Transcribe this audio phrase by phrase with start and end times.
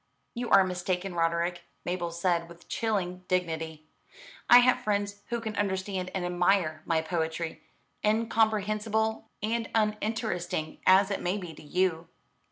[0.33, 3.85] "You are mistaken, Roderick," Mabel said with chilling dignity;
[4.49, 7.61] "I have friends who can understand and admire my poetry,
[8.03, 12.07] incomprehensible and uninteresting as it may be to you."